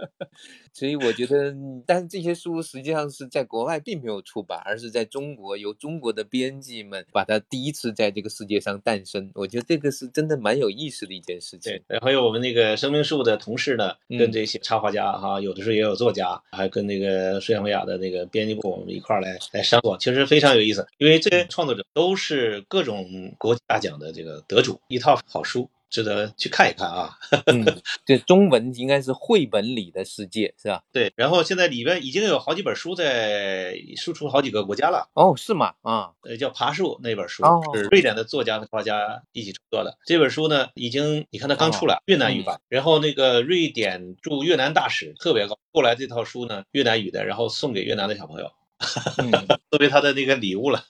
[0.72, 1.54] 所以我觉得，
[1.86, 9.30] 但是这些书实际上是在国外并没有出版，而是在中国由中国的编辑们把它第一次在这个世界上诞生。
[9.34, 11.80] 我觉得这个是真的蛮有意思的一件事情。
[11.88, 20.86] 对，还有我们那个生命树的同事呢，跟这些插画家哈，有的时候也有作家，还跟那个舒阳文雅的那个编辑部，我们一块儿来来商作，其实非常有意思。
[20.98, 25.68] 因为这些创作者都是各种国际大奖的这个得主，一套好书。
[25.90, 27.18] 值得去看一看啊！
[27.50, 27.66] 嗯，
[28.06, 30.84] 这中文应该是绘本里的世界，是吧？
[30.92, 31.12] 对。
[31.16, 35.10] 然后现在里边已经有好几本书在输出好几个国家了。
[35.14, 35.74] 哦，是吗？
[35.82, 37.42] 啊，呃，叫《爬树》那本书
[37.74, 39.98] 是瑞典的作家和画家一起创作的。
[40.06, 42.60] 这本书呢，已经你看它刚出来，越南语版。
[42.68, 48.52] 然后那个瑞典驻越南大使特别高，后来这套书呢，越南语的，然后送给越南的小朋友。
[49.70, 50.82] 作为他的那个礼物了，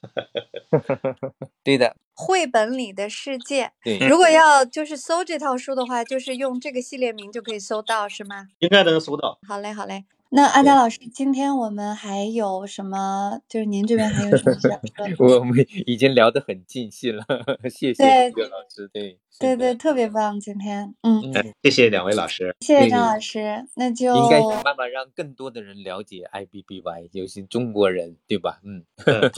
[1.65, 1.97] 对的。
[2.15, 3.99] 绘本里的世界，对。
[4.07, 8.49] 如果要就是搜这套书的话，就是用这个系列名就可以搜到，是吗？
[8.59, 9.39] 应该能搜到。
[9.49, 10.05] 好嘞，好嘞。
[10.33, 13.41] 那阿佳老师，今天我们还有什么？
[13.49, 14.71] 就是您这边还有什么想
[15.17, 15.41] 说？
[15.41, 17.25] 我们已经聊得很尽兴了，
[17.71, 18.05] 谢谢
[18.37, 18.89] 岳老师。
[18.93, 19.19] 对。
[19.39, 21.23] 对对，特别棒，今天，嗯，
[21.63, 22.55] 谢谢两位老师。
[22.61, 28.61] 谢谢张老师，那就应该想办法让更多的人了解 IBBY，尤其中国人，对吧？
[28.65, 29.31] 嗯，嗯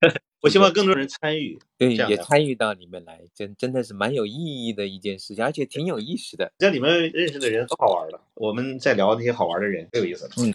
[0.42, 6.52] 我希望更多人参与， 对，也参与到里面来，真真的是蛮有意义的一件事情，而且挺有意思的。
[6.58, 8.22] 在里面认识的人可好玩了。
[8.34, 10.30] 我们在聊那些好玩的人，最有意思了。
[10.38, 10.54] 嗯，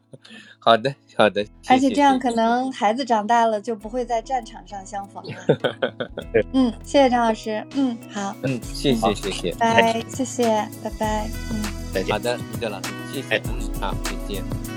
[0.58, 5.34] 好的，好的，而且这样可能孩子长大了就不会在战场上相逢了。
[6.54, 7.64] 嗯，谢谢张老师。
[7.74, 10.44] 嗯，好，嗯，谢谢谢谢，拜，谢谢，
[10.82, 11.28] 拜拜。
[11.50, 11.62] 嗯。
[11.92, 12.18] 再见好。
[12.18, 14.71] 的，李德老师，谢谢，哎嗯，好，再见。